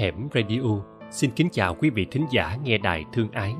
[0.00, 3.54] Hẻm Radio xin kính chào quý vị thính giả nghe đài thương ái.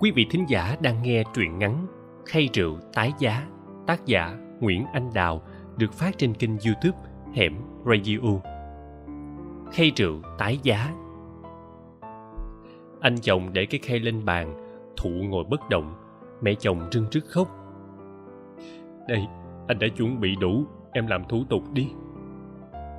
[0.00, 1.86] Quý vị thính giả đang nghe truyện ngắn
[2.26, 3.46] Khay rượu tái giá,
[3.86, 5.42] tác giả Nguyễn Anh Đào
[5.76, 6.98] được phát trên kênh YouTube
[7.34, 8.18] Hẻm Radio.
[9.72, 10.92] Khay rượu tái giá.
[13.00, 14.54] Anh chồng để cái khay lên bàn,
[14.96, 15.94] thụ ngồi bất động,
[16.42, 17.48] mẹ chồng rưng rức khóc.
[19.08, 19.26] Đây,
[19.68, 21.88] anh đã chuẩn bị đủ, em làm thủ tục đi.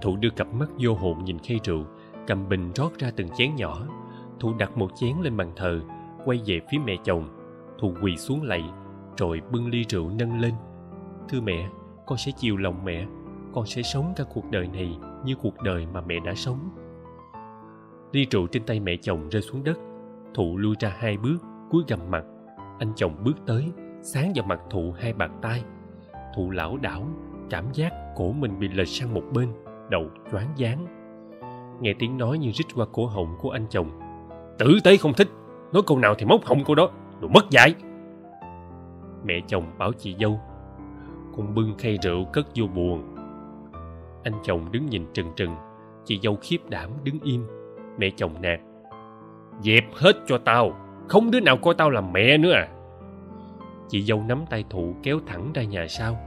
[0.02, 1.86] Thụ đưa cặp mắt vô hồn nhìn khay rượu,
[2.28, 3.88] cầm bình rót ra từng chén nhỏ.
[4.40, 5.82] Thụ đặt một chén lên bàn thờ,
[6.26, 7.30] quay về phía mẹ chồng.
[7.80, 8.64] Thụ quỳ xuống lạy,
[9.18, 10.54] rồi bưng ly rượu nâng lên.
[11.30, 11.70] Thưa mẹ,
[12.06, 13.06] con sẽ chiều lòng mẹ.
[13.54, 16.70] Con sẽ sống cả cuộc đời này như cuộc đời mà mẹ đã sống.
[18.12, 19.78] Ly rượu trên tay mẹ chồng rơi xuống đất.
[20.34, 21.38] Thụ lui ra hai bước,
[21.72, 22.24] cúi gầm mặt.
[22.80, 23.72] Anh chồng bước tới,
[24.02, 25.64] sáng vào mặt thụ hai bàn tay.
[26.36, 27.08] Thụ lão đảo,
[27.50, 29.50] cảm giác cổ mình bị lệch sang một bên,
[29.90, 31.03] đầu choáng váng
[31.82, 33.90] nghe tiếng nói như rít qua cổ họng của anh chồng.
[34.58, 35.28] Tử tế không thích,
[35.74, 36.90] nói câu nào thì móc họng câu đó,
[37.22, 37.76] đồ mất dạy.
[39.26, 40.40] Mẹ chồng bảo chị dâu,
[41.38, 43.16] con bưng khay rượu cất vô buồn.
[44.24, 45.56] Anh chồng đứng nhìn trừng trừng,
[46.06, 47.48] chị dâu khiếp đảm đứng im.
[47.98, 48.60] Mẹ chồng nạt,
[49.62, 50.74] dẹp hết cho tao,
[51.08, 52.68] không đứa nào coi tao là mẹ nữa à.
[53.90, 56.18] Chị dâu nắm tay thụ kéo thẳng ra nhà sau.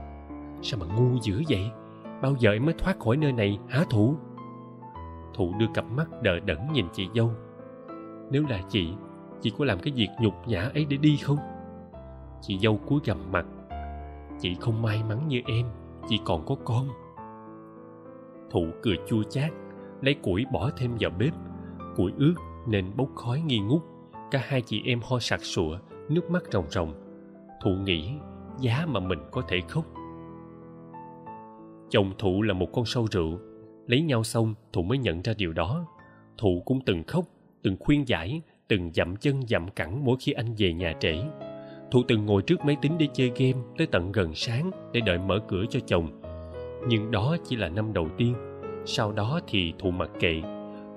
[0.61, 1.71] Sao mà ngu dữ vậy?
[2.21, 4.15] Bao giờ em mới thoát khỏi nơi này, hả thụ?
[5.37, 7.31] Thụ đưa cặp mắt đờ đẫn nhìn chị dâu.
[8.31, 8.89] Nếu là chị
[9.41, 11.37] chị có làm cái việc nhục nhã ấy để đi không?
[12.41, 13.45] Chị dâu cúi gằm mặt.
[14.39, 15.65] Chị không may mắn như em,
[16.09, 16.87] chị còn có con.
[18.51, 19.51] Thụ cười chua chát,
[20.01, 21.33] lấy củi bỏ thêm vào bếp.
[21.95, 22.35] Củi ướt
[22.67, 23.81] nên bốc khói nghi ngút.
[24.31, 25.77] Cả hai chị em ho sặc sụa,
[26.09, 26.93] nước mắt ròng ròng.
[27.63, 28.13] Thụ nghĩ
[28.59, 29.85] giá mà mình có thể khóc.
[31.89, 33.39] Chồng thụ là một con sâu rượu
[33.87, 35.85] lấy nhau xong, thụ mới nhận ra điều đó.
[36.37, 37.25] Thụ cũng từng khóc,
[37.61, 41.15] từng khuyên giải, từng dậm chân dậm cẳng mỗi khi anh về nhà trễ.
[41.91, 45.17] Thụ từng ngồi trước máy tính để chơi game tới tận gần sáng để đợi
[45.17, 46.21] mở cửa cho chồng.
[46.87, 48.33] Nhưng đó chỉ là năm đầu tiên.
[48.85, 50.41] Sau đó thì thụ mặc kệ.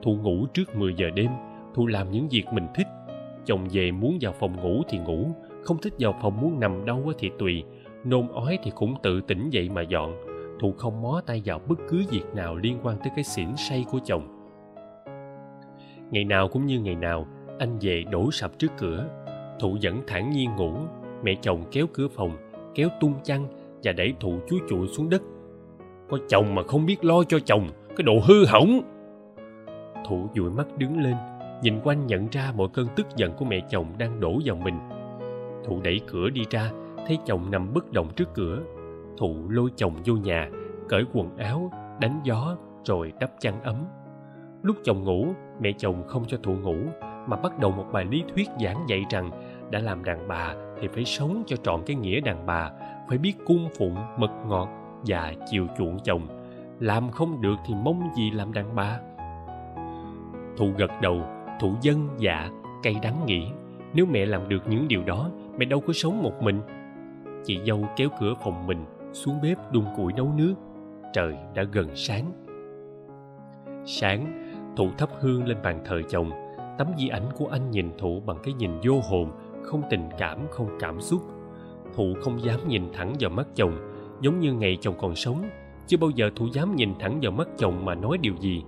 [0.03, 1.31] Thụ ngủ trước 10 giờ đêm,
[1.75, 2.87] thụ làm những việc mình thích.
[3.47, 5.27] Chồng về muốn vào phòng ngủ thì ngủ,
[5.65, 7.65] không thích vào phòng muốn nằm đâu thì tùy.
[8.05, 10.30] Nôn ói thì cũng tự tỉnh dậy mà dọn
[10.61, 13.85] thụ không mó tay vào bất cứ việc nào liên quan tới cái xỉn say
[13.91, 14.53] của chồng.
[16.11, 17.27] Ngày nào cũng như ngày nào,
[17.59, 19.09] anh về đổ sập trước cửa.
[19.61, 20.73] Thụ vẫn thản nhiên ngủ,
[21.23, 22.37] mẹ chồng kéo cửa phòng,
[22.75, 23.47] kéo tung chăn
[23.83, 25.23] và đẩy thụ chúi chụi xuống đất.
[26.09, 28.81] Có chồng mà không biết lo cho chồng, cái đồ hư hỏng.
[30.09, 31.15] Thụ dụi mắt đứng lên,
[31.63, 34.79] nhìn quanh nhận ra mọi cơn tức giận của mẹ chồng đang đổ vào mình.
[35.65, 36.71] Thụ đẩy cửa đi ra,
[37.07, 38.63] thấy chồng nằm bất động trước cửa
[39.21, 40.49] thụ lôi chồng vô nhà,
[40.89, 41.71] cởi quần áo,
[42.01, 43.77] đánh gió, rồi đắp chăn ấm.
[44.63, 45.27] Lúc chồng ngủ,
[45.61, 46.77] mẹ chồng không cho thụ ngủ,
[47.27, 49.31] mà bắt đầu một bài lý thuyết giảng dạy rằng
[49.71, 52.71] đã làm đàn bà thì phải sống cho trọn cái nghĩa đàn bà,
[53.09, 54.69] phải biết cung phụng, mật ngọt
[55.07, 56.27] và chiều chuộng chồng.
[56.79, 58.99] Làm không được thì mong gì làm đàn bà?
[60.57, 61.23] Thụ gật đầu,
[61.61, 62.51] thụ dân dạ
[62.83, 63.47] cay đắng nghĩ.
[63.95, 66.61] Nếu mẹ làm được những điều đó, mẹ đâu có sống một mình.
[67.45, 70.55] Chị dâu kéo cửa phòng mình xuống bếp đun củi nấu nước.
[71.13, 72.33] Trời đã gần sáng.
[73.85, 76.31] Sáng thụ thắp hương lên bàn thờ chồng.
[76.79, 79.31] Tấm di ảnh của anh nhìn thụ bằng cái nhìn vô hồn,
[79.63, 81.23] không tình cảm, không cảm xúc.
[81.95, 83.73] Thụ không dám nhìn thẳng vào mắt chồng,
[84.21, 85.45] giống như ngày chồng còn sống.
[85.87, 88.65] Chưa bao giờ thụ dám nhìn thẳng vào mắt chồng mà nói điều gì.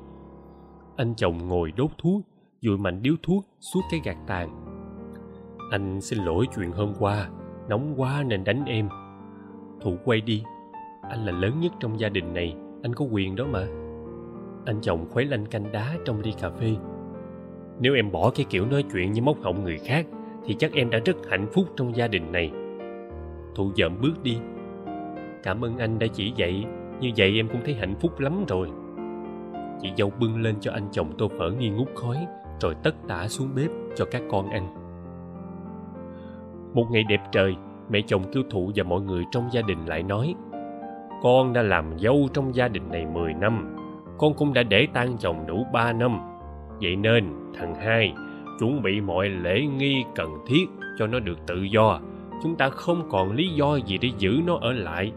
[0.97, 2.23] Anh chồng ngồi đốt thuốc,
[2.61, 4.49] dụi mạnh điếu thuốc, suốt cái gạt tàn.
[5.71, 7.29] Anh xin lỗi chuyện hôm qua,
[7.69, 8.89] nóng quá nên đánh em
[9.83, 10.43] thụ quay đi.
[11.11, 13.67] Anh là lớn nhất trong gia đình này, anh có quyền đó mà.
[14.67, 16.77] Anh chồng khuấy lanh canh đá trong ly cà phê.
[17.81, 20.07] Nếu em bỏ cái kiểu nói chuyện như móc họng người khác,
[20.45, 22.53] thì chắc em đã rất hạnh phúc trong gia đình này.
[23.55, 24.39] Thụ dợm bước đi.
[25.43, 26.65] Cảm ơn anh đã chỉ dạy,
[27.01, 28.69] như vậy em cũng thấy hạnh phúc lắm rồi.
[29.81, 32.27] Chị dâu bưng lên cho anh chồng tô phở nghi ngút khói,
[32.61, 34.75] rồi tất tả xuống bếp cho các con ăn.
[36.75, 37.55] Một ngày đẹp trời
[37.93, 40.35] mẹ chồng kêu thụ và mọi người trong gia đình lại nói,
[41.23, 43.77] con đã làm dâu trong gia đình này mười năm,
[44.19, 46.21] con cũng đã để tan chồng đủ ba năm.
[46.81, 47.25] Vậy nên,
[47.59, 48.13] thằng hai,
[48.61, 50.65] chuẩn bị mọi lễ nghi cần thiết
[50.99, 52.01] cho nó được tự do.
[52.43, 55.13] Chúng ta không còn lý do gì để giữ nó ở lại.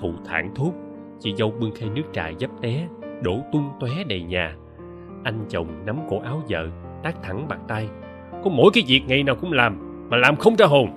[0.00, 0.72] Thụ thản thốt,
[1.20, 2.86] chị dâu bưng khay nước trà dấp té,
[3.22, 4.54] đổ tung tóe đầy nhà.
[5.24, 6.68] Anh chồng nắm cổ áo vợ,
[7.02, 7.88] tát thẳng bàn tay,
[8.44, 9.78] có mỗi cái việc ngày nào cũng làm,
[10.10, 10.90] mà làm không ra hồn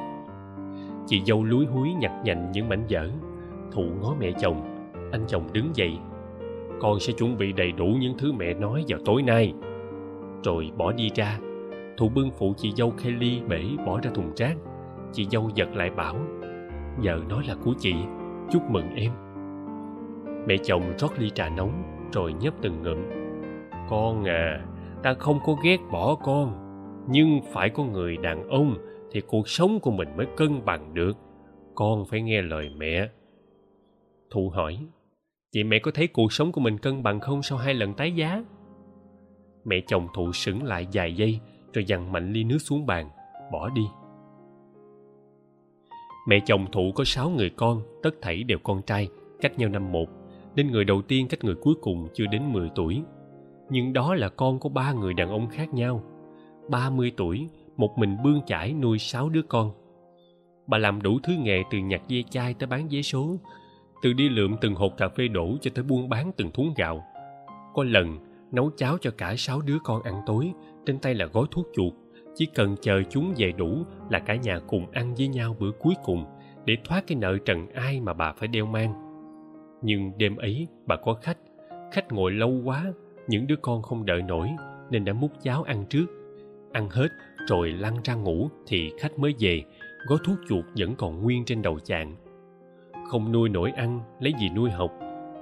[1.06, 3.10] chị dâu lúi húi nhặt nhạnh những mảnh vỡ,
[3.72, 4.62] thụ ngó mẹ chồng.
[5.12, 5.98] Anh chồng đứng dậy.
[6.81, 9.54] Con sẽ chuẩn bị đầy đủ những thứ mẹ nói vào tối nay.
[10.44, 11.40] Rồi bỏ đi ra.
[11.98, 14.56] Thụ bưng phụ chị dâu kelly bể bỏ ra thùng rác.
[15.12, 16.16] Chị dâu giật lại bảo
[16.98, 17.94] vợ nói là của chị.
[18.52, 19.12] Chúc mừng em.
[20.48, 22.98] Mẹ chồng rót ly trà nóng, rồi nhấp từng ngụm.
[23.90, 24.66] Con à
[25.04, 26.54] ta không có ghét bỏ con,
[27.07, 28.75] nhưng phải có người đàn ông
[29.16, 31.18] thì cuộc sống của mình mới cân bằng được.
[31.76, 33.10] Con phải nghe lời mẹ.
[34.30, 34.78] Thụ hỏi,
[35.52, 38.12] chị mẹ có thấy cuộc sống của mình cân bằng không sau hai lần tái
[38.12, 38.44] giá?
[39.66, 41.40] Mẹ chồng thụ sững lại vài giây,
[41.74, 43.10] rồi dằn mạnh ly nước xuống bàn,
[43.52, 43.82] bỏ đi.
[46.28, 49.08] Mẹ chồng thụ có sáu người con, tất thảy đều con trai,
[49.42, 50.10] cách nhau năm một,
[50.56, 53.04] nên người đầu tiên cách người cuối cùng chưa đến mười tuổi.
[53.70, 56.04] Nhưng đó là con của ba người đàn ông khác nhau.
[56.70, 59.72] Ba mươi tuổi một mình bươn chải nuôi sáu đứa con.
[60.68, 63.38] Bà làm đủ thứ nghề từ nhặt dây chai tới bán vé số,
[64.01, 67.04] từ đi lượm từng hộp cà phê đổ cho tới buôn bán từng thúng gạo.
[67.74, 68.18] Có lần,
[68.51, 70.51] nấu cháo cho cả sáu đứa con ăn tối,
[70.86, 71.94] trên tay là gói thuốc chuột.
[72.36, 75.94] Chỉ cần chờ chúng về đủ là cả nhà cùng ăn với nhau bữa cuối
[76.04, 76.25] cùng
[76.66, 78.94] để thoát cái nợ trần ai mà bà phải đeo mang.
[79.81, 81.38] Nhưng đêm ấy, bà có khách.
[81.92, 82.86] Khách ngồi lâu quá,
[83.28, 84.50] những đứa con không đợi nổi
[84.89, 86.06] nên đã múc cháo ăn trước
[86.75, 87.07] ăn hết,
[87.48, 89.63] rồi lăn ra ngủ thì khách mới về,
[90.07, 92.16] gói thuốc chuột vẫn còn nguyên trên đầu chạng
[93.06, 94.92] không nuôi nổi ăn, lấy gì nuôi học?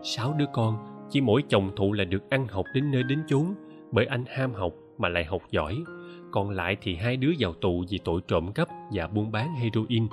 [0.04, 0.78] Sáu đứa con,
[1.10, 3.54] chỉ mỗi chồng thụ là được ăn học đến nơi đến chốn,
[3.92, 5.84] bởi anh ham học mà lại học giỏi.
[6.32, 10.08] Còn lại thì hai đứa vào tù vì tội trộm cắp và buôn bán heroin.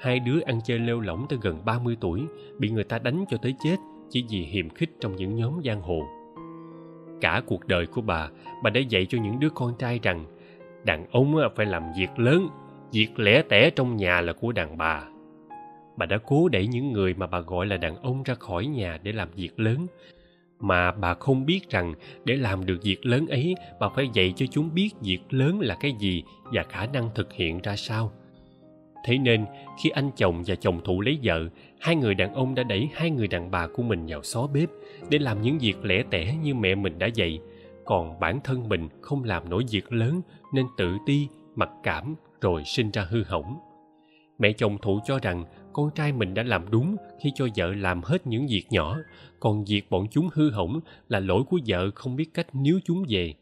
[0.00, 2.22] Hai đứa ăn chơi lêu lỏng tới gần 30 tuổi,
[2.58, 3.76] bị người ta đánh cho tới chết
[4.10, 6.02] chỉ vì hiềm khích trong những nhóm giang hồ.
[7.20, 8.28] Cả cuộc đời của bà
[8.62, 10.24] bà đã dạy cho những đứa con trai rằng
[10.84, 12.48] đàn ông phải làm việc lớn,
[12.92, 15.02] việc lẻ tẻ trong nhà là của đàn bà.
[15.96, 18.98] Bà đã cố đẩy những người mà bà gọi là đàn ông ra khỏi nhà
[19.02, 19.86] để làm việc lớn.
[20.60, 21.94] Mà bà không biết rằng
[22.24, 25.74] để làm được việc lớn ấy, bà phải dạy cho chúng biết việc lớn là
[25.74, 28.12] cái gì và khả năng thực hiện ra sao.
[29.06, 29.44] Thế nên,
[29.82, 31.48] khi anh chồng và chồng thụ lấy vợ,
[31.80, 34.68] hai người đàn ông đã đẩy hai người đàn bà của mình vào xó bếp
[35.10, 37.40] để làm những việc lẻ tẻ như mẹ mình đã dạy
[37.84, 40.20] còn bản thân mình không làm nổi việc lớn
[40.52, 43.58] nên tự ti, mặc cảm rồi sinh ra hư hỏng.
[44.38, 48.02] Mẹ chồng thụ cho rằng con trai mình đã làm đúng khi cho vợ làm
[48.02, 48.98] hết những việc nhỏ,
[49.40, 53.04] còn việc bọn chúng hư hỏng là lỗi của vợ không biết cách níu chúng
[53.08, 53.34] về.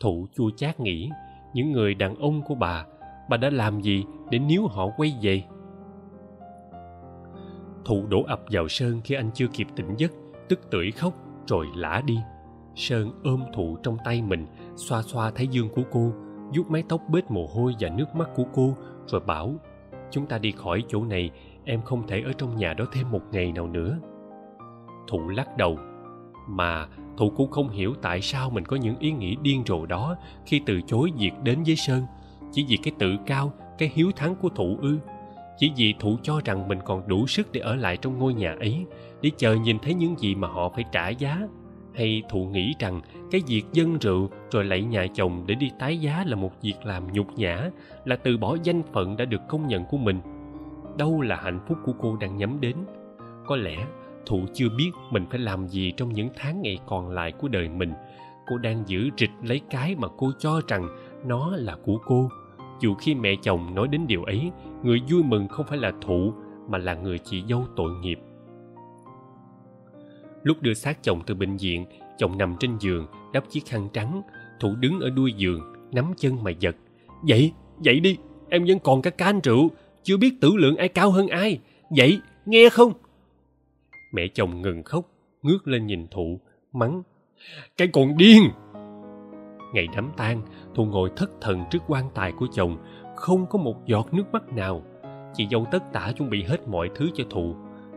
[0.00, 1.10] Thụ chua chát nghĩ,
[1.54, 2.84] những người đàn ông của bà
[3.28, 5.42] bà đã làm gì để níu họ quay về?
[7.84, 10.12] Thụ đổ ập vào sơn khi anh chưa kịp tỉnh giấc,
[10.48, 11.14] tức tưởi khóc
[11.46, 12.16] rồi lả đi
[12.76, 14.46] sơn ôm thụ trong tay mình,
[14.76, 16.12] xoa xoa thái dương của cô,
[16.54, 18.76] vuốt mái tóc bết mồ hôi và nước mắt của cô,
[19.06, 19.54] rồi bảo,
[20.10, 21.30] chúng ta đi khỏi chỗ này,
[21.64, 23.98] em không thể ở trong nhà đó thêm một ngày nào nữa.
[25.08, 25.78] Thụ lắc đầu,
[26.48, 26.86] mà
[27.16, 30.60] thụ cũng không hiểu tại sao mình có những ý nghĩ điên rồ đó khi
[30.66, 32.02] từ chối việc đến với sơn.
[32.52, 34.98] Chỉ vì cái tự cao, cái hiếu thắng của thụ ư.
[35.58, 38.56] Chỉ vì thụ cho rằng mình còn đủ sức để ở lại trong ngôi nhà
[38.60, 38.86] ấy,
[39.22, 41.48] để chờ nhìn thấy những gì mà họ phải trả giá
[41.96, 43.00] hay thụ nghĩ rằng
[43.30, 46.74] cái việc dân rượu rồi lạy nhà chồng để đi tái giá là một việc
[46.84, 47.70] làm nhục nhã,
[48.04, 50.20] là từ bỏ danh phận đã được công nhận của mình.
[50.98, 52.76] Đâu là hạnh phúc của cô đang nhắm đến?
[53.46, 53.86] Có lẽ
[54.26, 57.68] thụ chưa biết mình phải làm gì trong những tháng ngày còn lại của đời
[57.68, 57.92] mình.
[58.46, 60.88] Cô đang giữ rịch lấy cái mà cô cho rằng
[61.24, 62.30] nó là của cô.
[62.80, 64.50] Dù khi mẹ chồng nói đến điều ấy,
[64.82, 66.32] người vui mừng không phải là thụ,
[66.68, 68.18] mà là người chị dâu tội nghiệp
[70.46, 71.84] lúc đưa xác chồng từ bệnh viện,
[72.18, 74.22] chồng nằm trên giường, đắp chiếc khăn trắng.
[74.60, 75.60] Thụ đứng ở đuôi giường,
[75.92, 76.76] nắm chân mà giật.
[77.24, 78.16] Dậy dậy đi,
[78.48, 79.70] em vẫn còn cả can rượu,
[80.02, 81.58] chưa biết tử lượng ai cao hơn ai.
[81.90, 82.92] Dậy, nghe không?
[84.12, 85.10] Mẹ chồng ngừng khóc,
[85.42, 86.40] ngước lên nhìn thụ
[86.72, 87.02] mắng,
[87.76, 88.42] cái con điên!
[89.74, 90.42] Ngày đám tang
[90.74, 92.78] thụ ngồi thất thần trước quan tài của chồng,
[93.16, 94.82] không có một giọt nước mắt nào.
[95.34, 97.54] Chị dâu tất tả chuẩn bị hết mọi thứ cho thụ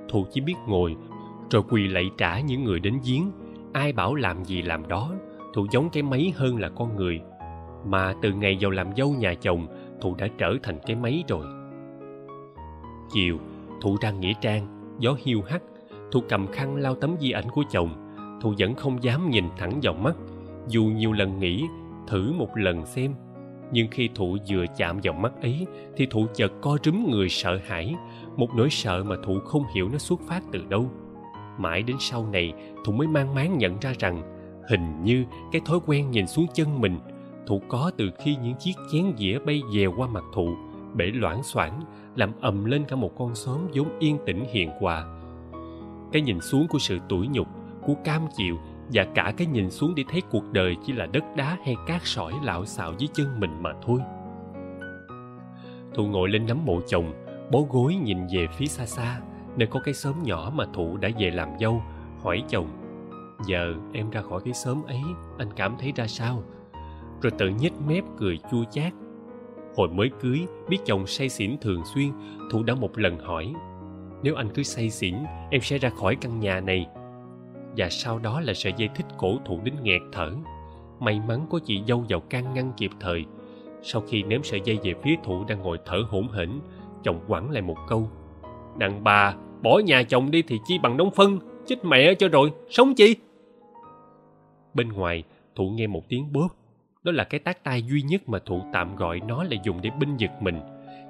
[0.10, 0.96] thụ chỉ biết ngồi
[1.51, 3.32] rồi quỳ lạy trả những người đến giếng.
[3.74, 5.12] Ai bảo làm gì làm đó
[5.53, 7.22] thụ giống cái máy hơn là con người.
[7.86, 9.68] Mà từ ngày vào làm dâu nhà chồng
[10.01, 11.46] thụ đã trở thành cái máy rồi.
[13.12, 13.38] Chiều
[13.82, 15.63] thụ ra nghĩa trang, gió hiu hắt.
[16.12, 18.15] Thụ cầm khăn lau tấm di ảnh của chồng.
[18.41, 20.15] Thụ vẫn không dám nhìn thẳng vào mắt.
[20.68, 21.65] Dù nhiều lần nghĩ,
[22.08, 23.13] thử một lần xem.
[23.72, 27.60] Nhưng khi thụ vừa chạm vào mắt ấy, thì thụ chợt co rúm người sợ
[27.65, 27.96] hãi.
[28.36, 30.89] Một nỗi sợ mà thụ không hiểu nó xuất phát từ đâu
[31.60, 32.54] mãi đến sau này
[32.86, 34.22] thụ mới mang máng nhận ra rằng,
[34.70, 37.00] hình như cái thói quen nhìn xuống chân mình,
[37.48, 40.50] thụ có từ khi những chiếc chén dĩa bay dèo qua mặt thụ,
[40.94, 41.82] bể loãng xoảng,
[42.16, 45.06] làm ầm lên cả một con xóm vốn yên tĩnh hiền hòa.
[46.12, 47.48] Cái nhìn xuống của sự tủi nhục,
[47.86, 48.58] của cam chịu
[48.94, 52.01] và cả cái nhìn xuống để thấy cuộc đời chỉ là đất đá hay cát
[52.04, 54.00] sỏi lạo xạo dưới chân mình mà thôi.
[55.94, 57.13] Thụ ngồi lên nắm mộ chồng,
[57.51, 59.20] bó gối nhìn về phía xa xa
[59.60, 61.84] nơi có cái xóm nhỏ mà thụ đã về làm dâu,
[62.24, 62.68] hỏi chồng,
[63.48, 65.01] giờ em ra khỏi cái xóm ấy,
[65.38, 66.44] anh cảm thấy ra sao?
[67.22, 68.94] Rồi tự nhếch mép cười chua chát.
[69.75, 70.39] Hồi mới cưới,
[70.70, 72.12] biết chồng say xỉn thường xuyên,
[72.51, 73.54] thụ đã một lần hỏi,
[74.24, 75.16] nếu anh cứ say xỉn,
[75.51, 76.88] em sẽ ra khỏi căn nhà này.
[77.78, 80.32] Và sau đó là sợi dây thích cổ thụ đến nghẹt thở.
[81.00, 83.25] May mắn có chị dâu vào can ngăn kịp thời.
[83.82, 86.60] Sau khi ném sợi dây về phía thụ đang ngồi thở hổn hển,
[87.04, 88.10] chồng quẳng lại một câu,
[88.78, 92.51] đàn bà bỏ nhà chồng đi thì chi bằng đống phân, chết mẹ cho rồi,
[92.70, 93.16] sống chi?
[94.74, 95.24] Bên ngoài
[95.56, 96.48] thụ nghe một tiếng bóp
[97.04, 99.89] đó là cái tác tai duy nhất mà thụ tạm gọi nó là dùng để
[100.00, 100.60] binh giật mình.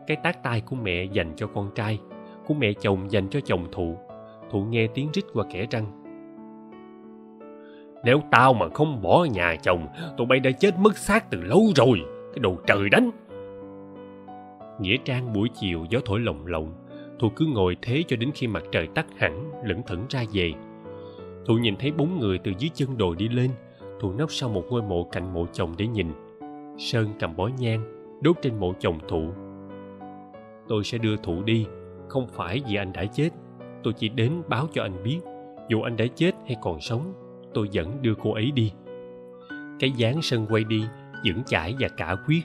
[0.08, 2.00] Cái tác tai của mẹ dành cho con trai,
[2.48, 3.96] của mẹ chồng dành cho chồng thụ
[4.52, 5.86] thụ nghe tiếng rít qua kẻ răng.
[8.04, 9.88] Nếu tao mà không bỏ nhà chồng,
[10.18, 12.02] tụi bay đã chết mất xác từ lâu rồi.
[12.34, 13.12] Cái đồ trời đánh.
[14.80, 16.74] Nghĩa trang buổi chiều gió thổi lồng lộng
[17.20, 20.54] thu cứ ngồi thế cho đến khi mặt trời tắt hẳn, lững thững ra về.
[21.46, 23.52] Thu nhìn thấy bốn người từ dưới chân đồi đi lên,
[24.00, 26.08] thu nấp sau một ngôi mộ cạnh mộ chồng để nhìn.
[26.78, 27.84] Sơn cầm bó nhang,
[28.22, 29.32] đốt trên mộ chồng thụ
[30.70, 31.66] tôi sẽ đưa thụ đi,
[32.08, 33.30] không phải vì anh đã chết.
[33.84, 35.20] Tôi chỉ đến báo cho anh biết,
[35.70, 37.14] dù anh đã chết hay còn sống,
[37.54, 38.72] tôi vẫn đưa cô ấy đi.
[39.80, 40.84] Cái dáng sân quay đi,
[41.26, 42.42] vững chãi và cả quyết.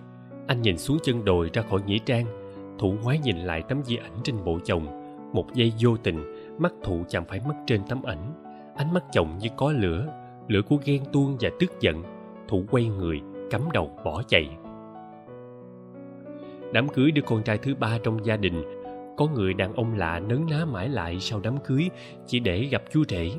[0.47, 2.44] Anh nhìn xuống chân đồi ra khỏi nghĩa trang
[2.79, 4.87] thủ quái nhìn lại tấm di ảnh trên bộ chồng.
[5.33, 8.33] Một giây vô tình, mắt thụ chạm phải mắt trên tấm ảnh.
[8.77, 10.07] Ánh mắt chồng như có lửa
[10.49, 12.03] lửa của ghen tuông và tức giận.
[12.49, 14.49] Thủ quay người, cắm đầu, bỏ chạy.
[16.73, 18.63] Đám cưới đứa con trai thứ ba trong gia đình.
[19.17, 21.89] Có người đàn ông lạ nấn ná mãi lại sau đám cưới,
[22.27, 23.31] chỉ để gặp chú rể.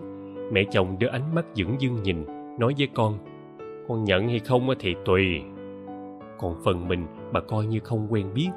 [0.51, 2.25] Mẹ chồng đưa ánh mắt dửng dưng nhìn,
[2.59, 3.17] nói với con
[3.87, 5.41] con nhận hay không thì tùy.
[6.37, 8.49] Còn phần mình, bà coi như không quen biết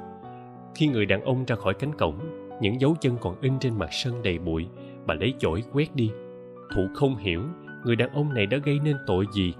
[0.75, 2.19] khi người đàn ông ra khỏi cánh cổng,
[2.61, 4.67] những dấu chân còn in trên mặt sân đầy bụi,
[5.05, 6.11] bà lấy chổi quét đi.
[6.75, 7.41] Thụ không hiểu
[7.85, 9.53] người đàn ông này đã gây nên tội gì,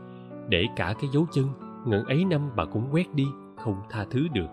[0.49, 1.45] để cả cái dấu chân,
[1.85, 3.25] ngần ấy năm bà cũng quét đi,
[3.57, 4.47] không tha thứ được.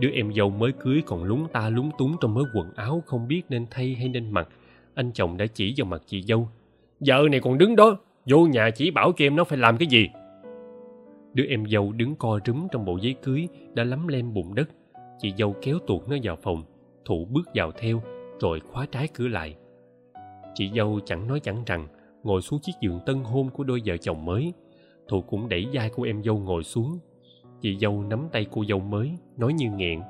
[0.00, 3.28] Đứa em dâu mới cưới còn lúng ta lúng túng trong mớ quần áo không
[3.28, 4.48] biết nên thay hay nên mặc.
[4.94, 6.48] Anh chồng đã chỉ vào mặt chị dâu.
[7.00, 7.96] Vợ này còn đứng đó,
[8.26, 10.08] vô nhà chỉ bảo cho em nó phải làm cái gì?
[11.34, 14.68] Đứa em dâu đứng co rúm trong bộ giấy cưới, đã lấm lem bùn đất
[15.20, 16.64] chị dâu kéo tuột nó vào phòng
[17.04, 18.02] thụ bước vào theo,
[18.40, 19.56] rồi khóa trái cửa lại.
[20.54, 21.88] Chị dâu chẳng nói chẳng rằng,
[22.22, 24.52] ngồi xuống chiếc giường tân hôn của đôi vợ chồng mới.
[25.08, 26.98] Thụ cũng đẩy vai của em dâu ngồi xuống.
[27.60, 30.00] Chị dâu nắm tay cô dâu mới, nói như nghẹn.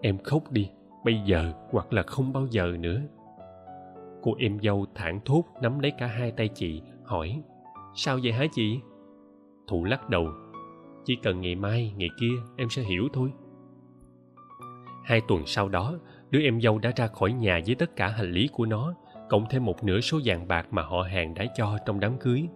[0.00, 0.70] Em khóc đi,
[1.04, 3.00] bây giờ hoặc là không bao giờ nữa.
[4.22, 7.42] Cô em dâu thảng thốt nắm lấy cả hai tay chị, hỏi,
[7.94, 8.80] sao vậy hả chị?
[9.68, 10.28] Thụ lắc đầu,
[11.04, 13.30] chỉ cần ngày mai, ngày kia em sẽ hiểu thôi
[15.04, 15.98] hai tuần sau đó,
[16.30, 18.94] đứa em dâu đã ra khỏi nhà với tất cả hành lý của nó,
[19.28, 22.48] cộng thêm một nửa số vàng bạc mà họ hàng đã cho trong đám cưới.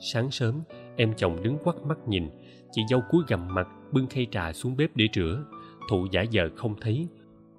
[0.00, 0.60] Sáng sớm,
[0.96, 2.28] em chồng đứng quắt mắt nhìn,
[2.72, 5.44] chị dâu cúi gầm mặt, bưng khay trà xuống bếp để rửa.
[5.90, 7.08] Thụ giả giờ không thấy,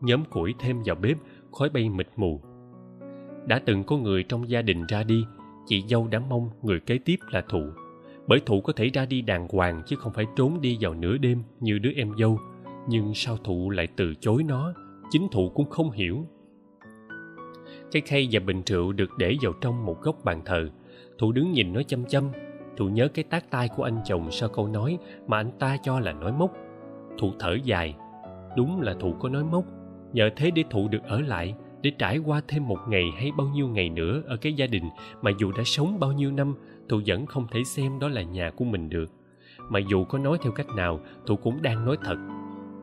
[0.02, 1.18] nhóm củi thêm vào bếp,
[1.52, 2.42] khói bay mịt mù.
[3.46, 5.26] Đã từng có người trong gia đình ra đi,
[5.66, 7.64] chị dâu đã mong người kế tiếp là thụ.
[8.28, 11.18] Bởi thụ có thể ra đi đàng hoàng chứ không phải trốn đi vào nửa
[11.18, 12.40] đêm như đứa em dâu
[12.90, 14.74] nhưng sao thụ lại từ chối nó?
[15.12, 16.26] Chính thụ cũng không hiểu.
[17.92, 20.70] Cái khay và bình rượu được để vào trong một góc bàn thờ.
[21.18, 22.24] Thụ đứng nhìn nó chăm chăm.
[22.78, 26.00] Thụ nhớ cái tác tai của anh chồng sau câu nói mà anh ta cho
[26.00, 26.52] là nói mốc
[27.20, 27.96] thụ thở dài.
[28.58, 29.66] Đúng là thụ có nói mốc
[30.14, 33.48] nhờ thế để thụ được ở lại, để trải qua thêm một ngày hay bao
[33.48, 34.84] nhiêu ngày nữa ở cái gia đình
[35.22, 36.56] mà dù đã sống bao nhiêu năm,
[36.90, 39.12] thụ vẫn không thể xem đó là nhà của mình được.
[39.70, 42.18] Mà dù có nói theo cách nào, thụ cũng đang nói thật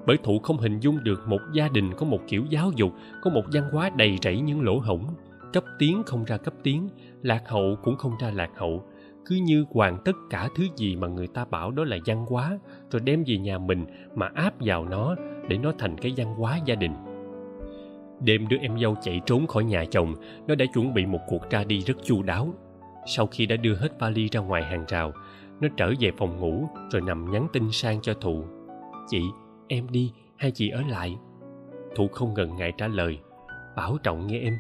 [0.07, 3.31] bởi thụ không hình dung được một gia đình có một kiểu giáo dục, có
[3.31, 5.07] một văn hóa đầy rẫy những lỗ hổng.
[5.53, 6.89] Cấp tiến không ra cấp tiến,
[7.23, 8.83] lạc hậu cũng không ra lạc hậu.
[9.27, 12.59] Cứ như hoàn tất cả thứ gì mà người ta bảo đó là văn hóa,
[12.91, 13.85] rồi đem về nhà mình
[14.15, 15.15] mà áp vào nó
[15.49, 16.93] để nó thành cái văn hóa gia đình.
[18.21, 20.15] Đêm đứa em dâu chạy trốn khỏi nhà chồng,
[20.47, 22.55] nó đã chuẩn bị một cuộc ra đi rất chu đáo.
[23.07, 25.13] Sau khi đã đưa hết vali ra ngoài hàng rào,
[25.61, 28.45] nó trở về phòng ngủ rồi nằm nhắn tin sang cho thụ.
[29.09, 29.21] Chị
[29.69, 31.17] em đi hay chị ở lại?
[31.95, 33.19] Thụ không ngần ngại trả lời.
[33.77, 34.59] Bảo trọng nghe em.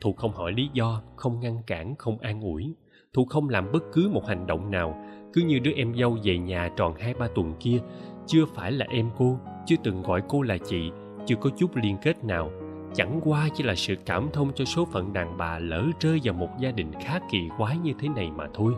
[0.00, 2.74] Thụ không hỏi lý do, không ngăn cản, không an ủi.
[3.12, 5.04] Thụ không làm bất cứ một hành động nào.
[5.32, 7.78] Cứ như đứa em dâu về nhà tròn hai ba tuần kia,
[8.26, 10.90] chưa phải là em cô, chưa từng gọi cô là chị,
[11.26, 12.50] chưa có chút liên kết nào.
[12.94, 16.34] Chẳng qua chỉ là sự cảm thông cho số phận đàn bà lỡ rơi vào
[16.34, 18.74] một gia đình khá kỳ quái như thế này mà thôi.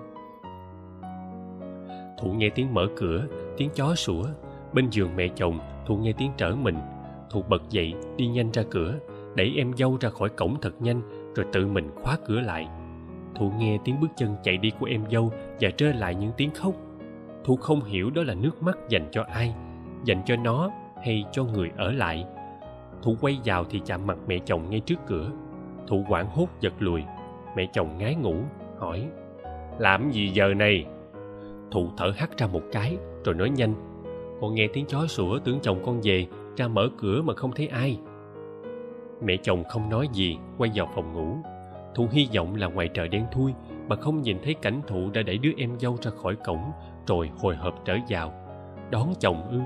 [2.18, 4.24] Thụ nghe tiếng mở cửa, tiếng chó sủa
[4.72, 6.76] bên giường mẹ chồng thụ nghe tiếng trở mình.
[7.30, 8.94] Thụ bật dậy, đi nhanh ra cửa,
[9.34, 11.00] đẩy em dâu ra khỏi cổng thật nhanh,
[11.34, 12.68] rồi tự mình khóa cửa lại.
[13.34, 16.50] Thụ nghe tiếng bước chân chạy đi của em dâu và trơ lại những tiếng
[16.54, 16.74] khóc.
[17.44, 19.54] Thụ không hiểu đó là nước mắt dành cho ai,
[20.04, 20.70] dành cho nó
[21.04, 22.24] hay cho người ở lại.
[23.02, 25.30] Thụ quay vào thì chạm mặt mẹ chồng ngay trước cửa.
[25.86, 27.02] Thụ hoảng hốt giật lùi.
[27.56, 28.34] Mẹ chồng ngái ngủ,
[28.78, 29.08] hỏi,
[29.78, 30.86] làm gì giờ này?
[31.70, 33.74] Thụ thở hắt ra một cái, rồi nói nhanh
[34.40, 36.26] con nghe tiếng chó sủa tưởng chồng con về,
[36.56, 37.98] ra mở cửa mà không thấy ai.
[39.22, 41.36] Mẹ chồng không nói gì, quay vào phòng ngủ.
[41.94, 43.52] Thu hy vọng là ngoài trời đen thui,
[43.88, 46.72] mà không nhìn thấy cảnh thụ đã đẩy đứa em dâu ra khỏi cổng,
[47.06, 48.32] rồi hồi hộp trở vào.
[48.90, 49.60] Đón chồng ư,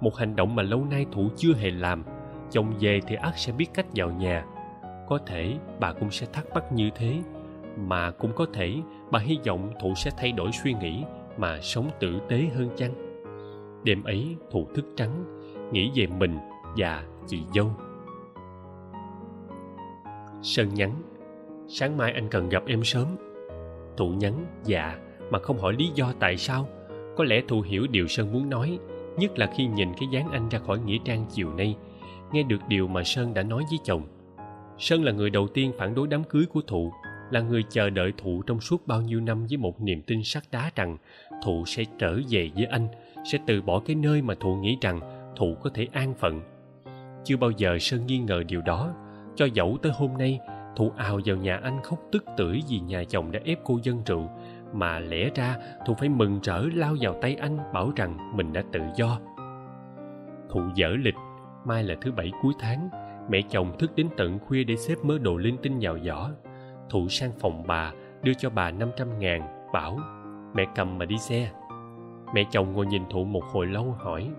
[0.00, 2.04] một hành động mà lâu nay thụ chưa hề làm.
[2.50, 4.44] Chồng về thì ắt sẽ biết cách vào nhà.
[5.08, 7.14] Có thể bà cũng sẽ thắc mắc như thế,
[7.76, 8.74] mà cũng có thể
[9.10, 11.04] bà hy vọng thụ sẽ thay đổi suy nghĩ
[11.36, 13.07] mà sống tử tế hơn chăng?
[13.88, 15.24] Đêm ấy thụ thức trắng,
[15.72, 16.38] nghĩ về mình
[16.76, 17.70] và chị dâu.
[20.42, 20.92] Sơn nhắn,
[21.68, 23.06] sáng mai anh cần gặp em sớm.
[23.96, 24.98] Thụ nhắn dạ
[25.30, 26.68] mà không hỏi lý do tại sao.
[27.16, 28.78] Có lẽ thụ hiểu điều sơn muốn nói,
[29.16, 31.76] nhất là khi nhìn cái dáng anh ra khỏi nghĩa trang chiều nay,
[32.32, 34.02] nghe được điều mà sơn đã nói với chồng.
[34.78, 36.92] Sơn là người đầu tiên phản đối đám cưới của thụ
[37.30, 40.42] là người chờ đợi thụ trong suốt bao nhiêu năm với một niềm tin sắt
[40.52, 40.96] đá rằng
[41.44, 42.88] thụ sẽ trở về với anh,
[43.24, 45.00] sẽ từ bỏ cái nơi mà thụ nghĩ rằng
[45.36, 46.42] thụ có thể an phận.
[47.24, 48.94] Chưa bao giờ sơn nghi ngờ điều đó,
[49.36, 50.40] cho dẫu tới hôm nay,
[50.76, 54.02] thụ ào vào nhà anh khóc tức tưởi vì nhà chồng đã ép cô dân
[54.06, 54.30] rượu
[54.72, 55.56] mà lẽ ra
[55.86, 59.20] thụ phải mừng rỡ lao vào tay anh bảo rằng mình đã tự do.
[60.50, 61.14] Thụ dở lịch,
[61.64, 62.88] mai là thứ bảy cuối tháng,
[63.30, 66.30] mẹ chồng thức đến tận khuya để xếp mớ đồ linh tinh vào giỏ
[66.90, 69.98] thụ sang phòng bà, đưa cho bà năm trăm ngàn, bảo,
[70.54, 71.50] mẹ cầm mà đi xe.
[72.34, 74.30] Mẹ chồng ngồi nhìn thụ một hồi lâu hỏi,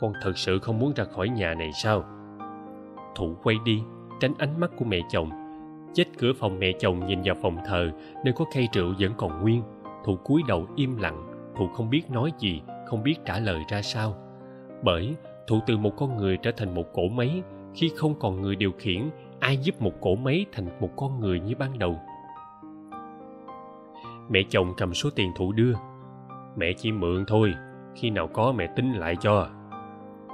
[0.00, 2.04] con thật sự không muốn ra khỏi nhà này sao?
[3.14, 3.82] Thụ quay đi,
[4.20, 5.30] tránh ánh mắt của mẹ chồng.
[5.94, 7.90] Chết cửa phòng mẹ chồng nhìn vào phòng thờ,
[8.24, 9.62] nơi có cây rượu vẫn còn nguyên.
[10.04, 11.26] Thụ cúi đầu im lặng,
[11.56, 14.14] thụ không biết nói gì, không biết trả lời ra sao.
[14.82, 15.14] Bởi,
[15.46, 17.42] thụ từ một con người trở thành một cỗ máy,
[17.74, 21.40] khi không còn người điều khiển ai giúp một cỗ máy thành một con người
[21.40, 22.00] như ban đầu?
[24.28, 25.74] Mẹ chồng cầm số tiền thụ đưa.
[26.56, 27.54] Mẹ chỉ mượn thôi,
[27.94, 29.48] khi nào có mẹ tính lại cho.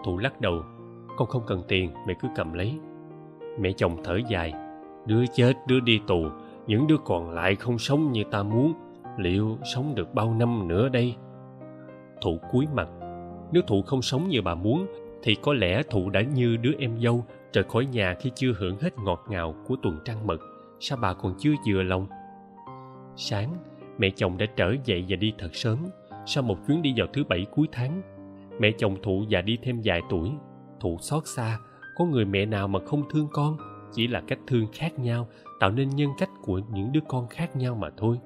[0.04, 0.62] Thụ lắc đầu,
[1.16, 2.78] con không cần tiền, mẹ cứ cầm lấy.
[3.60, 4.52] Mẹ chồng thở dài,
[5.06, 6.26] đứa chết, đứa đi tù,
[6.66, 8.72] những đứa còn lại không sống như ta muốn,
[9.18, 11.14] liệu sống được bao năm nữa đây?
[12.22, 12.88] Thụ cúi mặt,
[13.52, 14.86] nếu thụ không sống như bà muốn,
[15.22, 18.78] thì có lẽ thụ đã như đứa em dâu trời khỏi nhà khi chưa hưởng
[18.78, 20.40] hết ngọt ngào của tuần trăng mật,
[20.80, 22.06] sao bà còn chưa vừa lòng?
[23.16, 23.56] Sáng,
[23.98, 25.78] mẹ chồng đã trở dậy và đi thật sớm,
[26.26, 28.02] sau một chuyến đi vào thứ bảy cuối tháng.
[28.60, 30.30] Mẹ chồng thụ già đi thêm vài tuổi.
[30.80, 31.58] Thụ xót xa,
[31.96, 33.56] có người mẹ nào mà không thương con,
[33.92, 35.28] chỉ là cách thương khác nhau,
[35.60, 38.18] tạo nên nhân cách của những đứa con khác nhau mà thôi.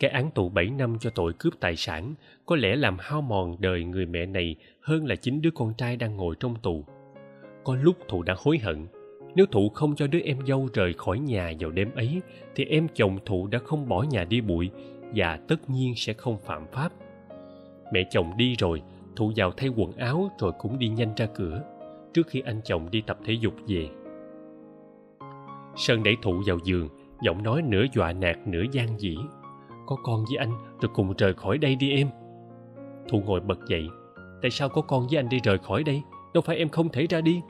[0.00, 2.14] Cái án tù 7 năm cho tội cướp tài sản
[2.46, 5.96] có lẽ làm hao mòn đời người mẹ này hơn là chính đứa con trai
[5.96, 6.84] đang ngồi trong tù.
[7.64, 8.86] Có lúc Thụ đã hối hận.
[9.34, 12.20] Nếu Thụ không cho đứa em dâu rời khỏi nhà vào đêm ấy,
[12.54, 14.70] thì em chồng Thụ đã không bỏ nhà đi bụi
[15.14, 16.92] và tất nhiên sẽ không phạm pháp.
[17.92, 18.82] Mẹ chồng đi rồi,
[19.16, 21.62] Thụ vào thay quần áo rồi cũng đi nhanh ra cửa,
[22.14, 23.88] trước khi anh chồng đi tập thể dục về.
[25.76, 26.88] Sơn đẩy Thụ vào giường,
[27.22, 29.16] giọng nói nửa dọa nạt nửa gian dĩ
[29.86, 32.08] có con với anh rồi cùng rời khỏi đây đi em
[33.08, 33.88] thụ ngồi bật dậy
[34.42, 36.02] tại sao có con với anh đi rời khỏi đây
[36.34, 37.42] đâu phải em không thể ra đi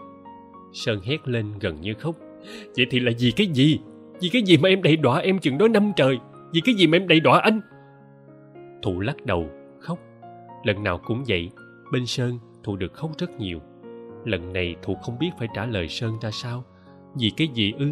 [0.73, 2.17] sơn hét lên gần như khóc.
[2.77, 3.81] Vậy thì là vì cái gì?
[4.21, 6.19] Vì cái gì mà em đầy đọa em chừng đó năm trời?
[6.53, 7.61] Vì cái gì mà em đầy đọa anh?
[8.83, 9.47] Thụ lắc đầu,
[9.81, 9.99] khóc.
[10.65, 11.51] Lần nào cũng vậy,
[11.93, 13.61] bên sơn thụ được khóc rất nhiều.
[14.25, 16.65] Lần này thụ không biết phải trả lời sơn ra sao.
[17.15, 17.87] Vì cái gì ư?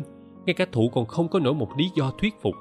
[0.46, 2.54] Ngay cả thụ còn không có nổi một lý do thuyết phục.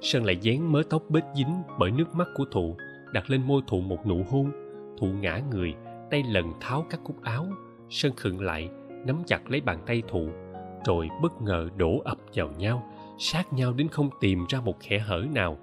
[0.00, 2.76] Sơn lại dán mớ tóc bết dính bởi nước mắt của thụ,
[3.12, 4.50] đặt lên môi thụ một nụ hôn.
[4.98, 5.74] Thụ ngã người,
[6.10, 7.46] tay lần tháo các cúc áo
[7.94, 8.68] sơn khựng lại
[9.06, 10.28] nắm chặt lấy bàn tay thụ,
[10.86, 12.82] rồi bất ngờ đổ ập vào nhau,
[13.18, 15.58] sát nhau đến không tìm ra một khe hở nào.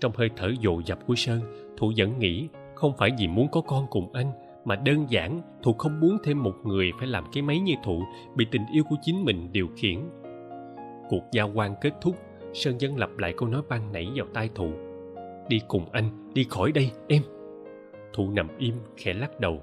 [0.00, 1.40] Trong hơi thở dồn dập của sơn,
[1.76, 4.32] thụ vẫn nghĩ không phải vì muốn có con cùng anh,
[4.64, 8.02] mà đơn giản thụ không muốn thêm một người phải làm cái máy như thụ
[8.34, 9.98] bị tình yêu của chính mình điều khiển.
[11.08, 12.16] Cuộc giao quan kết thúc,
[12.54, 14.70] sơn dân lặp lại câu nói ban nãy vào tai thụ.
[15.48, 17.22] Đi cùng anh, đi khỏi đây, em.
[18.12, 19.62] Thụ nằm im, khẽ lắc đầu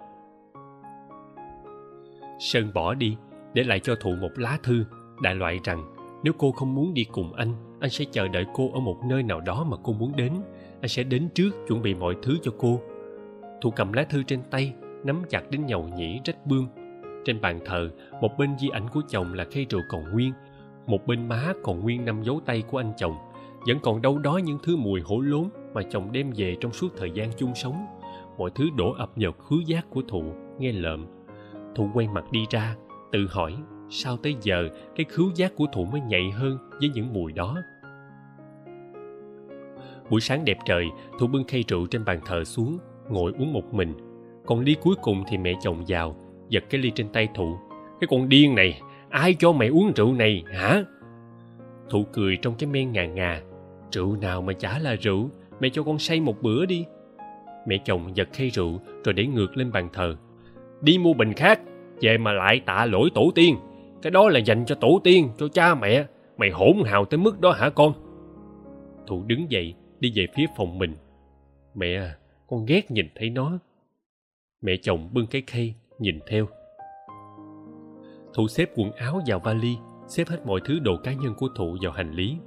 [2.44, 3.18] sơn bỏ đi,
[3.54, 4.86] để lại cho thụ một lá thư,
[5.22, 7.54] đại loại rằng, nếu cô không muốn đi cùng anh
[7.84, 10.34] anh sẽ chờ đợi cô ở một nơi nào đó mà cô muốn đến.
[10.82, 12.82] Anh sẽ đến trước chuẩn bị mọi thứ cho cô.
[13.62, 16.68] Thụ cầm lá thư trên tay, nắm chặt đến nhầu nhĩ rách bươm.
[17.26, 17.90] Trên bàn thờ,
[18.22, 20.34] một bên di ảnh của chồng là khay rượu còn nguyên,
[20.88, 23.16] một bên má còn nguyên năm dấu tay của anh chồng.
[23.68, 26.88] Vẫn còn đâu đó những thứ mùi hổ lốn mà chồng đem về trong suốt
[26.98, 27.86] thời gian chung sống.
[28.38, 30.24] Mọi thứ đổ ập vào khứ giác của thụ,
[30.60, 31.06] nghe lợm
[31.76, 32.76] thụ quay mặt đi ra,
[33.12, 33.56] tự hỏi,
[33.90, 37.58] sao tới giờ cái khứu giác của thụ mới nhạy hơn với những mùi đó?
[40.10, 40.86] Buổi sáng đẹp trời
[41.20, 42.78] thụ bưng khay rượu trên bàn thờ xuống,
[43.10, 43.94] ngồi uống một mình.
[44.46, 46.16] Còn ly cuối cùng thì mẹ chồng vào,
[46.50, 47.58] giật cái ly trên tay thụ
[48.04, 50.84] cái con điên này, ai cho mẹ uống rượu này, hả?
[51.90, 53.42] Thụ cười trong cái men ngà ngà.
[53.92, 56.86] Rượu nào mà chả là rượu, mẹ cho con say một bữa đi.
[57.68, 60.16] Mẹ chồng giật khay rượu rồi để ngược lên bàn thờ
[60.84, 61.62] đi mua bình khác,
[62.02, 63.58] về mà lại tạ lỗi tổ tiên.
[64.02, 66.06] Cái đó là dành cho tổ tiên, cho cha mẹ.
[66.38, 67.94] Mày hỗn hào tới mức đó hả con?
[69.08, 70.96] Thụ đứng dậy, đi về phía phòng mình.
[71.76, 72.16] Mẹ à
[72.48, 73.52] con ghét nhìn thấy nó.
[74.62, 76.48] Mẹ chồng bưng cái khay, nhìn theo.
[78.34, 79.76] Thụ xếp quần áo vào vali,
[80.08, 82.38] xếp hết mọi thứ đồ cá nhân của thụ vào hành lý.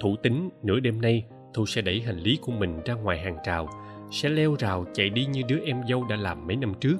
[0.00, 3.36] Thụ tính, nửa đêm nay, thụ sẽ đẩy hành lý của mình ra ngoài hàng
[3.44, 3.68] trào
[4.10, 6.96] sẽ leo rào chạy đi như đứa em dâu đã làm mấy năm trước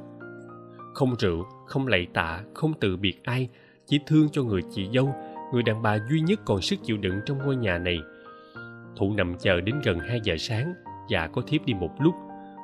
[0.99, 3.49] không rượu, không lạy tạ, không từ biệt ai,
[3.87, 5.15] chỉ thương cho người chị dâu,
[5.53, 7.99] người đàn bà duy nhất còn sức chịu đựng trong ngôi nhà này.
[8.97, 10.75] Thụ nằm chờ đến gần hai giờ sáng,
[11.11, 12.15] và có thiếp đi một lúc.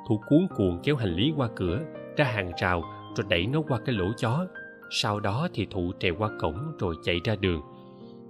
[0.08, 1.80] Thụ cuốn cuồng kéo hành lý qua cửa,
[2.16, 2.84] ra hàng rào,
[3.16, 4.46] rồi đẩy nó qua cái lỗ chó.
[4.90, 7.60] Sau đó thì thụ trèo qua cổng rồi chạy ra đường.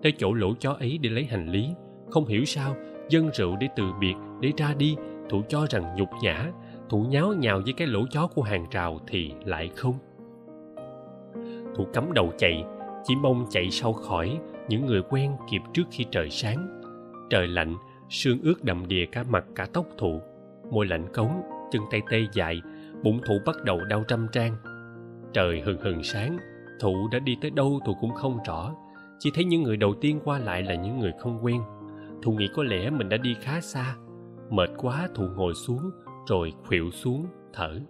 [0.03, 1.69] Tới chỗ lỗ chó ấy để lấy hành lý.
[2.11, 2.77] Không hiểu sao,
[3.09, 4.97] dân rượu để từ biệt, để ra đi.
[5.31, 6.53] Thụ cho rằng nhục nhã
[6.89, 9.95] thủ nháo nhào với cái lỗ chó của hàng rào thì lại không.
[11.75, 12.65] Thủ cắm đầu chạy,
[13.05, 16.81] chỉ mong chạy sau khỏi những người quen kịp trước khi trời sáng.
[17.31, 17.77] Trời lạnh,
[18.09, 20.21] sương ướt đậm đìa cả mặt cả tóc thụ
[20.71, 21.43] môi lạnh cống,
[21.73, 22.61] chân tay tê dại,
[23.03, 24.57] bụng thụ bắt đầu đau trăm trang.
[25.33, 26.39] Trời hừng hừng sáng
[26.81, 28.75] thụ đã đi tới đâu thụ cũng không rõ.
[29.19, 31.63] Chỉ thấy những người đầu tiên qua lại là những người không quen.
[32.23, 33.97] Thụ nghĩ có lẽ mình đã đi khá xa.
[34.51, 35.91] Mệt quá thụ ngồi xuống
[36.27, 37.81] rồi khuỵu xuống, thở.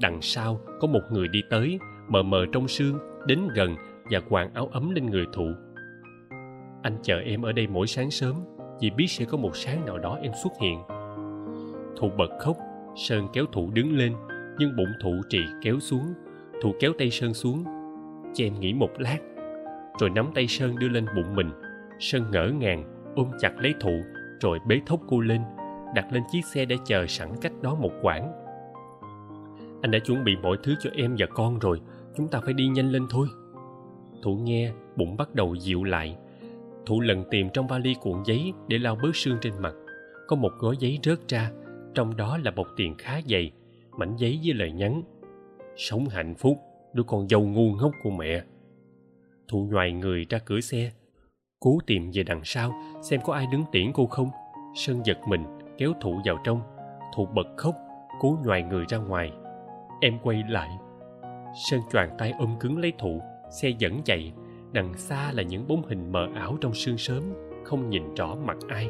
[0.00, 3.76] Đằng sau, có một người đi tới, mờ mờ trong sương, đến gần
[4.10, 5.46] và quàng áo ấm lên người thụ.
[6.82, 8.34] Anh chờ em ở đây mỗi sáng sớm
[8.80, 10.78] vì biết sẽ có một sáng nào đó em xuất hiện.
[11.96, 12.56] Thụ bật khóc,
[12.96, 14.14] sơn kéo thụ đứng lên,
[14.58, 16.14] nhưng bụng thụ trì kéo xuống.
[16.62, 17.64] Thụ kéo tay sơn xuống,
[18.34, 19.18] cho em nghỉ một lát.
[20.00, 21.50] Rồi nắm tay sơn đưa lên bụng mình.
[21.98, 24.02] Sơn ngỡ ngàng, ôm chặt lấy thụ,
[24.40, 25.40] rồi bế thốc cô lên
[25.94, 28.32] đặt lên chiếc xe để chờ sẵn cách đó một quãng.
[29.82, 31.80] Anh đã chuẩn bị mọi thứ cho em và con rồi,
[32.16, 33.26] chúng ta phải đi nhanh lên thôi.
[34.22, 36.16] Thủ nghe, bụng bắt đầu dịu lại.
[36.86, 39.74] Thủ lần tìm trong vali cuộn giấy để lau bớt sương trên mặt.
[40.28, 41.50] Có một gói giấy rớt ra,
[41.94, 43.52] trong đó là bọc tiền khá dày,
[43.98, 45.02] mảnh giấy với lời nhắn.
[45.76, 46.58] Sống hạnh phúc,
[46.94, 48.42] đứa con dâu ngu ngốc của mẹ.
[49.48, 50.92] Thụ nhoài người ra cửa xe.
[51.60, 52.72] Cố tìm về đằng sau,
[53.02, 54.28] xem có ai đứng tiễn cô không.
[54.74, 56.60] Sơn giật mình kéo thụ vào trong.
[57.14, 57.74] Thụ bật khóc,
[58.20, 59.32] cố nhoài người ra ngoài.
[60.00, 60.68] Em quay lại.
[61.70, 64.32] Sơn choàng tay ôm cứng lấy thụ, xe dẫn chạy.
[64.72, 67.22] Đằng xa là những bóng hình mờ ảo trong sương sớm,
[67.64, 68.88] không nhìn rõ mặt ai.